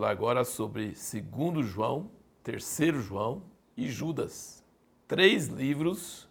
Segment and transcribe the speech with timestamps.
[0.00, 2.10] falar agora sobre 2 João,
[2.42, 3.42] 3 João
[3.76, 4.64] e Judas.
[5.06, 6.26] Três livros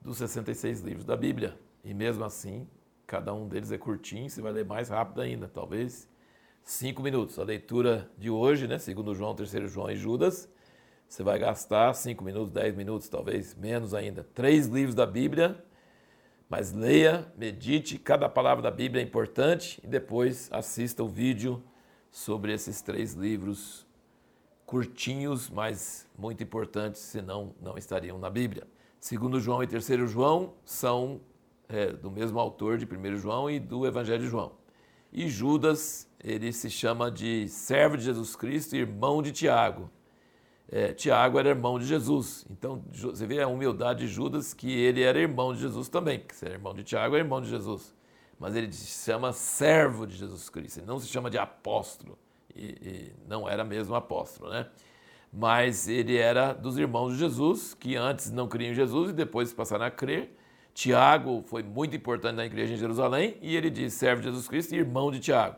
[0.00, 1.54] dos 66 livros da Bíblia.
[1.84, 2.66] E mesmo assim,
[3.06, 6.08] cada um deles é curtinho, você vai ler mais rápido ainda, talvez
[6.64, 7.38] cinco minutos.
[7.38, 10.48] A leitura de hoje, né, segundo João, 3 João e Judas,
[11.06, 14.24] você vai gastar cinco minutos, dez minutos, talvez menos ainda.
[14.32, 15.62] Três livros da Bíblia,
[16.48, 21.62] mas leia, medite, cada palavra da Bíblia é importante e depois assista o vídeo
[22.10, 23.86] sobre esses três livros
[24.66, 28.66] curtinhos, mas muito importantes, senão não estariam na Bíblia.
[29.00, 31.20] Segundo João e terceiro João são
[31.68, 34.52] é, do mesmo autor de 1 João e do Evangelho de João.
[35.12, 39.90] E Judas, ele se chama de servo de Jesus Cristo e irmão de Tiago.
[40.70, 42.44] É, Tiago era irmão de Jesus.
[42.50, 46.34] Então, você vê a humildade de Judas, que ele era irmão de Jesus também, porque
[46.34, 47.94] se é irmão de Tiago, é irmão de Jesus.
[48.38, 52.18] Mas ele se chama servo de Jesus Cristo, ele não se chama de apóstolo.
[52.54, 54.68] E, e não era mesmo apóstolo, né?
[55.32, 59.52] Mas ele era dos irmãos de Jesus, que antes não criam em Jesus e depois
[59.52, 60.34] passaram a crer.
[60.72, 64.74] Tiago foi muito importante na igreja em Jerusalém e ele diz servo de Jesus Cristo
[64.74, 65.56] e irmão de Tiago.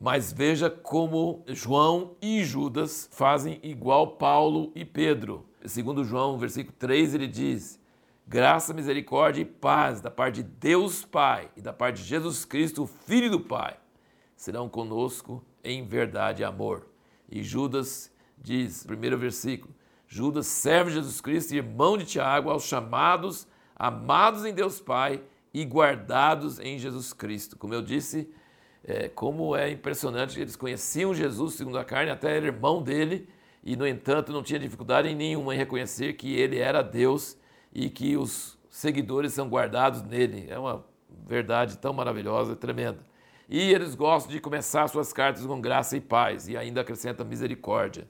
[0.00, 5.46] Mas veja como João e Judas fazem igual Paulo e Pedro.
[5.64, 7.78] Segundo João, versículo 3, ele diz:
[8.26, 12.86] Graça, misericórdia e paz da parte de Deus Pai e da parte de Jesus Cristo,
[12.86, 13.76] Filho do Pai,
[14.36, 16.86] serão conosco em verdade e amor.
[17.28, 19.74] E Judas diz, primeiro versículo,
[20.06, 25.20] Judas serve Jesus Cristo, irmão de Tiago, aos chamados amados em Deus Pai
[25.52, 27.58] e guardados em Jesus Cristo.
[27.58, 28.32] Como eu disse,
[28.84, 33.28] é, como é impressionante que eles conheciam Jesus segundo a carne, até era irmão dele,
[33.64, 37.36] e no entanto não tinha dificuldade nenhuma em reconhecer que ele era Deus
[37.72, 40.46] e que os seguidores são guardados nele.
[40.48, 40.84] É uma
[41.26, 43.00] verdade tão maravilhosa, tremenda.
[43.48, 48.08] E eles gostam de começar suas cartas com graça e paz, e ainda acrescenta misericórdia.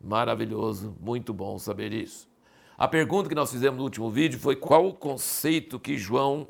[0.00, 2.28] Maravilhoso, muito bom saber isso.
[2.78, 6.46] A pergunta que nós fizemos no último vídeo foi qual o conceito que João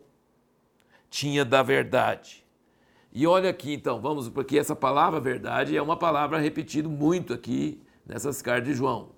[1.08, 2.44] tinha da verdade.
[3.12, 7.80] E olha aqui então, vamos, porque essa palavra verdade é uma palavra repetida muito aqui
[8.04, 9.12] nessas cartas de João.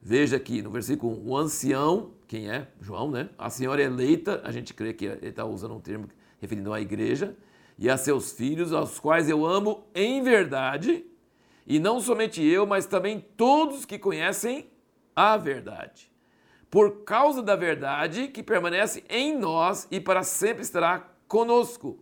[0.00, 2.68] Veja aqui no versículo 1, o ancião, quem é?
[2.80, 3.28] João, né?
[3.36, 6.06] A senhora eleita, a gente crê que ele está usando um termo
[6.40, 7.36] referindo à igreja,
[7.76, 11.04] e a seus filhos, aos quais eu amo em verdade,
[11.66, 14.70] e não somente eu, mas também todos que conhecem
[15.16, 16.08] a verdade
[16.70, 21.98] por causa da verdade que permanece em nós e para sempre estará conosco.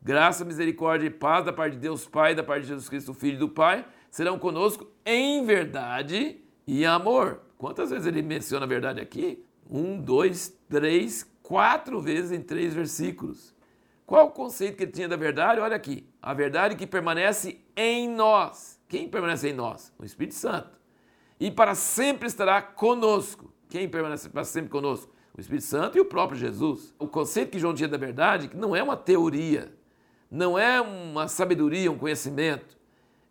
[0.00, 3.40] Graça, misericórdia e paz da parte de Deus Pai, da parte de Jesus Cristo, Filho
[3.40, 7.40] do Pai, serão conosco em verdade e amor.
[7.58, 9.44] Quantas vezes ele menciona a verdade aqui?
[9.68, 13.54] Um, dois, três, quatro vezes em três versículos.
[14.06, 15.60] Qual o conceito que ele tinha da verdade?
[15.60, 16.08] Olha aqui.
[16.22, 18.80] A verdade que permanece em nós.
[18.88, 19.92] Quem permanece em nós?
[19.98, 20.78] O Espírito Santo.
[21.38, 23.52] E para sempre estará conosco.
[23.68, 25.12] Quem permanece para sempre conosco?
[25.36, 26.94] O Espírito Santo e o próprio Jesus.
[26.98, 29.72] O conceito que João tinha da verdade não é uma teoria,
[30.30, 32.76] não é uma sabedoria, um conhecimento.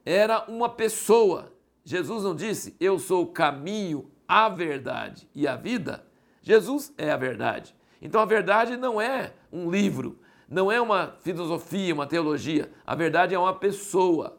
[0.05, 1.51] Era uma pessoa.
[1.83, 6.06] Jesus não disse, eu sou o caminho, a verdade e a vida.
[6.47, 7.75] Jesus é a verdade.
[8.01, 12.71] Então a verdade não é um livro, não é uma filosofia, uma teologia.
[12.85, 14.37] A verdade é uma pessoa.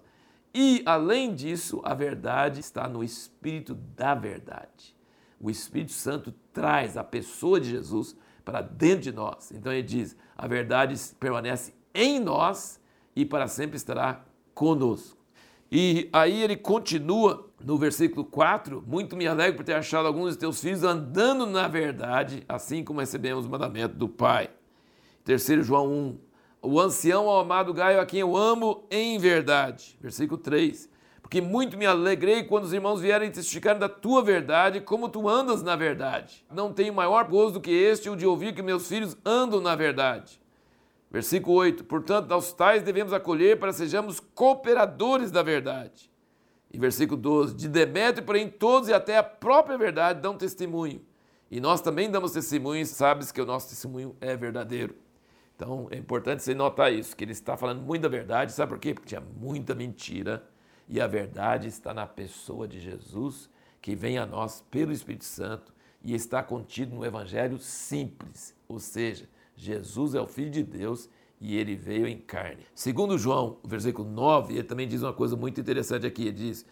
[0.55, 4.99] E, além disso, a verdade está no espírito da verdade
[5.41, 9.53] o Espírito Santo traz a pessoa de Jesus para dentro de nós.
[9.53, 12.81] Então ele diz: a verdade permanece em nós
[13.15, 14.25] e para sempre estará
[14.55, 15.17] conosco.
[15.71, 20.39] E aí ele continua no versículo 4: Muito me alegro por ter achado alguns de
[20.39, 24.51] teus filhos andando na verdade, assim como recebemos o mandamento do Pai.
[25.25, 26.19] Terceiro João 1.
[26.61, 29.97] O ancião ao amado Gaio, a quem eu amo em verdade.
[30.01, 30.89] Versículo 3
[31.29, 35.63] porque muito me alegrei quando os irmãos vierem testificar da tua verdade, como tu andas
[35.63, 36.43] na verdade.
[36.51, 39.77] Não tenho maior gozo do que este, o de ouvir que meus filhos andam na
[39.77, 40.41] verdade.
[41.11, 46.11] Versículo 8: Portanto, aos tais devemos acolher para sejamos cooperadores da verdade.
[46.73, 51.03] E versículo 12: De Demétrio, porém, todos e até a própria verdade dão testemunho.
[51.51, 54.95] E nós também damos testemunho, e sabes que o nosso testemunho é verdadeiro.
[55.57, 58.79] Então é importante você notar isso, que ele está falando muito da verdade, sabe por
[58.79, 58.95] quê?
[58.95, 60.49] Porque tinha muita mentira
[60.89, 63.51] e a verdade está na pessoa de Jesus,
[63.83, 69.29] que vem a nós pelo Espírito Santo e está contido no Evangelho simples, ou seja,
[69.57, 72.67] Jesus é o Filho de Deus e ele veio em carne.
[72.75, 76.67] Segundo João, versículo 9, ele também diz uma coisa muito interessante aqui, ele diz,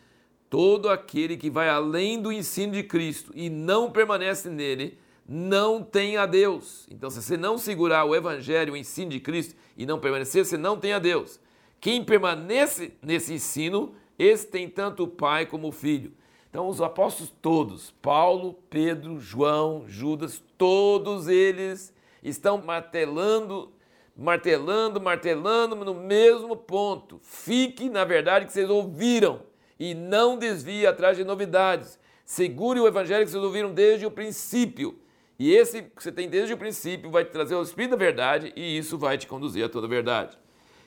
[0.50, 4.98] todo aquele que vai além do ensino de Cristo e não permanece nele,
[5.28, 6.86] não tem a Deus.
[6.90, 10.56] Então, se você não segurar o Evangelho, o ensino de Cristo e não permanecer, você
[10.56, 11.40] não tem a Deus.
[11.80, 16.12] Quem permanece nesse ensino Esse tem tanto o Pai como o Filho.
[16.48, 21.92] Então, os apóstolos todos, Paulo, Pedro, João, Judas, todos eles
[22.22, 23.70] estão martelando,
[24.16, 27.20] martelando, martelando no mesmo ponto.
[27.22, 29.42] Fique na verdade que vocês ouviram
[29.78, 31.98] e não desvie atrás de novidades.
[32.24, 34.98] Segure o evangelho que vocês ouviram desde o princípio.
[35.38, 38.52] E esse que você tem desde o princípio vai te trazer o Espírito da verdade
[38.56, 40.38] e isso vai te conduzir a toda a verdade.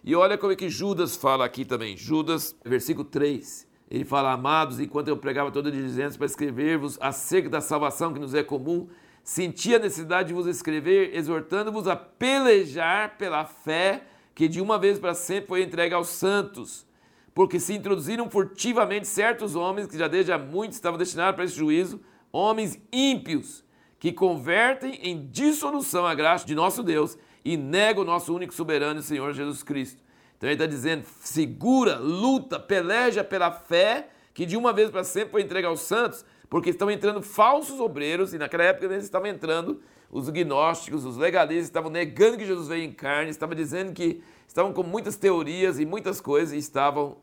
[0.04, 1.96] E olha como é que Judas fala aqui também.
[1.96, 3.68] Judas, versículo 3.
[3.92, 8.20] Ele fala, amados, enquanto eu pregava toda a diligência para escrever-vos acerca da salvação que
[8.20, 8.88] nos é comum,
[9.24, 14.98] senti a necessidade de vos escrever, exortando-vos a pelejar pela fé que de uma vez
[14.98, 16.86] para sempre foi entregue aos santos.
[17.34, 21.56] Porque se introduziram furtivamente certos homens que já desde há muito estavam destinados para esse
[21.56, 22.02] juízo,
[22.32, 23.64] homens ímpios,
[24.00, 29.02] que convertem em dissolução a graça de nosso Deus e negam o nosso único soberano
[29.02, 30.02] Senhor Jesus Cristo.
[30.38, 35.32] Então ele está dizendo: segura, luta, peleja pela fé que de uma vez para sempre
[35.32, 39.82] foi entregue aos santos, porque estão entrando falsos obreiros, e naquela época eles estavam entrando
[40.10, 44.74] os gnósticos, os legalistas, estavam negando que Jesus veio em carne, estavam dizendo que estavam
[44.74, 47.18] com muitas teorias e muitas coisas, e estavam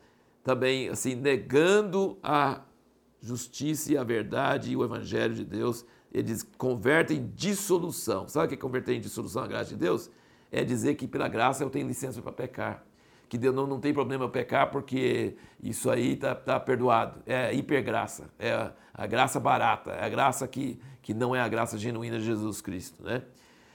[0.45, 2.61] também assim negando a
[3.21, 8.27] justiça e a verdade e o evangelho de Deus eles convertem em dissolução.
[8.27, 10.11] Sabe o que é converter em dissolução a graça de Deus?
[10.51, 12.87] É dizer que pela graça eu tenho licença para pecar.
[13.29, 17.23] Que Deus não, não tem problema pecar porque isso aí está tá perdoado.
[17.27, 21.49] É hipergraça, é a, a, graça barata, é a graça que, que não é a
[21.49, 23.03] graça genuína de Jesus Cristo.
[23.03, 23.23] Né?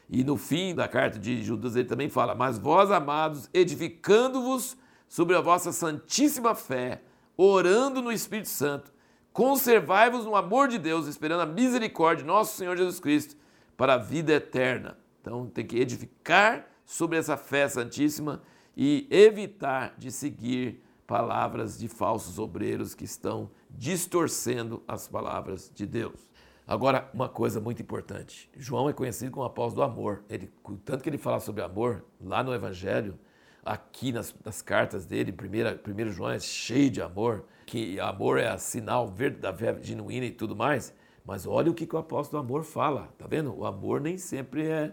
[0.10, 4.78] E no fim da carta de Judas ele também fala: Mas vós, amados, edificando-vos
[5.10, 7.02] sobre a vossa santíssima fé,
[7.36, 8.92] orando no Espírito Santo,
[9.34, 13.38] Conservai-vos no amor de Deus, esperando a misericórdia de nosso Senhor Jesus Cristo
[13.78, 14.98] para a vida eterna.
[15.22, 18.42] Então tem que edificar sobre essa fé santíssima
[18.84, 26.20] e evitar de seguir palavras de falsos obreiros que estão distorcendo as palavras de Deus.
[26.66, 30.24] Agora, uma coisa muito importante: João é conhecido como apóstolo do amor.
[30.28, 30.52] Ele,
[30.84, 33.20] tanto que ele fala sobre amor lá no Evangelho,
[33.64, 38.58] aqui nas, nas cartas dele, primeira, primeiro João é cheio de amor, que amor é
[38.58, 40.92] sinal da fé genuína e tudo mais,
[41.24, 43.56] mas olha o que, que o apóstolo do amor fala, tá vendo?
[43.56, 44.92] O amor nem sempre é,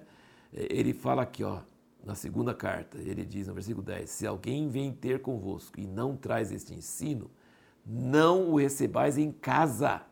[0.52, 0.66] é.
[0.68, 1.60] Ele fala aqui, ó,
[2.04, 6.16] na segunda carta, ele diz no versículo 10: Se alguém vem ter convosco e não
[6.16, 7.30] traz este ensino,
[7.84, 10.02] não o recebais em casa,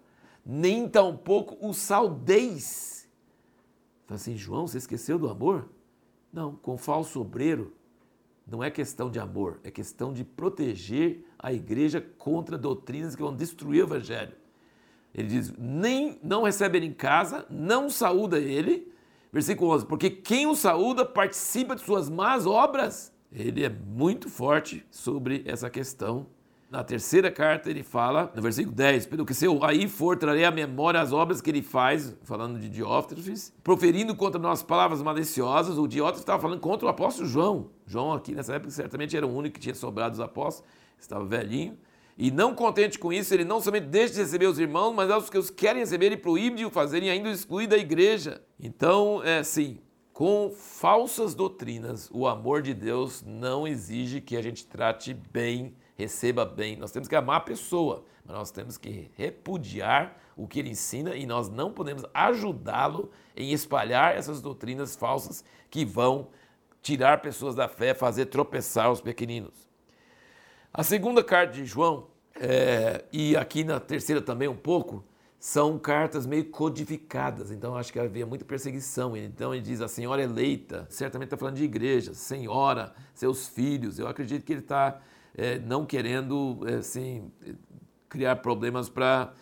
[0.45, 3.09] nem tampouco o saudeis.
[4.07, 5.69] Fala assim, João, você esqueceu do amor?
[6.33, 7.73] Não, com falso obreiro
[8.47, 13.35] não é questão de amor, é questão de proteger a igreja contra doutrinas que vão
[13.35, 14.35] destruir o evangelho.
[15.13, 18.93] Ele diz: nem não recebe ele em casa, não saúda ele.
[19.37, 23.13] Versículo 11: Porque quem o saúda participa de suas más obras.
[23.31, 26.27] Ele é muito forte sobre essa questão
[26.71, 30.45] na terceira carta ele fala, no versículo 10, pelo que se eu aí for, trarei
[30.45, 35.79] à memória as obras que ele faz, falando de Diótrefes, proferindo contra nós palavras maliciosas.
[35.79, 37.71] O Diótrefes estava falando contra o apóstolo João.
[37.87, 40.69] João aqui nessa época certamente era o único que tinha sobrado os apóstolos,
[40.99, 41.77] estava velhinho.
[42.17, 45.29] E não contente com isso, ele não somente deixa de receber os irmãos, mas aos
[45.29, 48.43] que os querem receber, ele proíbe de o fazerem, ainda exclui da igreja.
[48.59, 49.81] Então, é assim,
[50.13, 56.45] com falsas doutrinas, o amor de Deus não exige que a gente trate bem receba
[56.45, 56.77] bem.
[56.77, 61.17] Nós temos que amar a pessoa, mas nós temos que repudiar o que ele ensina
[61.17, 66.29] e nós não podemos ajudá-lo em espalhar essas doutrinas falsas que vão
[66.83, 69.66] tirar pessoas da fé, fazer tropeçar os pequeninos.
[70.77, 75.03] A segunda carta de João, é, e aqui na terceira também um pouco,
[75.41, 79.17] são cartas meio codificadas, então acho que havia muita perseguição.
[79.17, 83.99] Então ele diz a senhora eleita, certamente está falando de igreja, senhora, seus filhos.
[83.99, 85.01] Eu acredito que ele está
[85.35, 87.33] é, não querendo é, assim,
[88.07, 89.33] criar problemas para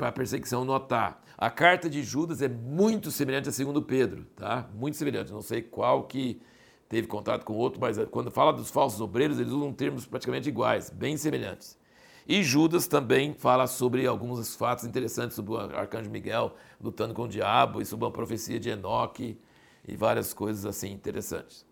[0.00, 1.22] a perseguição notar.
[1.36, 4.66] A carta de Judas é muito semelhante a segundo Pedro, tá?
[4.72, 5.30] Muito semelhante.
[5.30, 6.40] Não sei qual que
[6.88, 10.48] teve contato com outro, mas é, quando fala dos falsos obreiros, eles usam termos praticamente
[10.48, 11.78] iguais, bem semelhantes.
[12.26, 17.28] E Judas também fala sobre alguns fatos interessantes sobre o arcanjo Miguel lutando com o
[17.28, 19.38] diabo e sobre a profecia de Enoque
[19.86, 21.66] e várias coisas assim interessantes.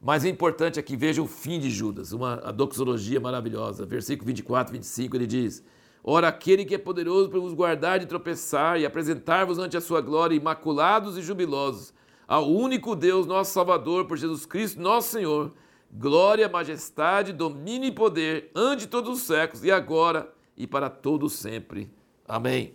[0.00, 3.86] Mas o importante é que veja o fim de Judas, uma a doxologia maravilhosa.
[3.86, 5.64] Versículo 24, 25, ele diz:
[6.02, 10.00] Ora, aquele que é poderoso para vos guardar de tropeçar e apresentar-vos ante a sua
[10.00, 11.94] glória, imaculados e jubilosos,
[12.26, 15.52] ao único Deus, nosso Salvador, por Jesus Cristo, nosso Senhor,
[15.92, 21.90] glória, majestade, domínio e poder, ante todos os séculos, e agora e para todos sempre.
[22.26, 22.74] Amém.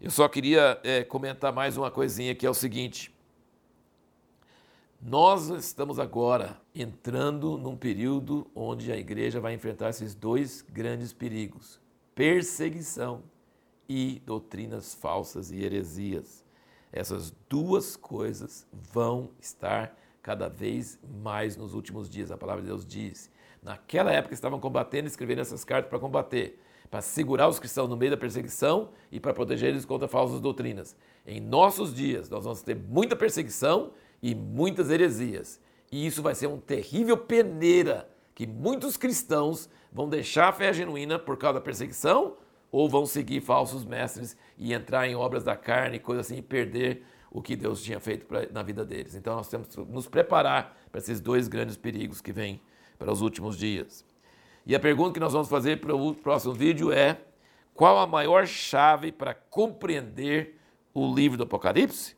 [0.00, 3.14] Eu só queria é, comentar mais uma coisinha que é o seguinte
[5.00, 11.80] Nós estamos agora entrando num período onde a igreja vai enfrentar esses dois grandes perigos:
[12.14, 13.22] perseguição
[13.88, 16.44] e doutrinas falsas e heresias.
[16.92, 22.30] Essas duas coisas vão estar cada vez mais nos últimos dias.
[22.30, 23.30] A palavra de Deus diz.
[23.62, 26.58] Naquela época estavam combatendo e escrevendo essas cartas para combater,
[26.90, 30.96] para segurar os cristãos no meio da perseguição e para proteger eles contra falsas doutrinas.
[31.26, 33.92] Em nossos dias, nós vamos ter muita perseguição
[34.22, 35.60] e muitas heresias.
[35.92, 41.18] E isso vai ser um terrível peneira que muitos cristãos vão deixar a fé genuína
[41.18, 42.36] por causa da perseguição
[42.70, 47.04] ou vão seguir falsos mestres e entrar em obras da carne, coisa assim, e perder
[47.30, 49.14] o que Deus tinha feito pra, na vida deles.
[49.14, 52.60] Então nós temos que nos preparar para esses dois grandes perigos que vêm
[52.98, 54.04] para os últimos dias.
[54.66, 57.18] E a pergunta que nós vamos fazer para o próximo vídeo é:
[57.74, 60.58] qual a maior chave para compreender
[60.92, 62.16] o livro do Apocalipse?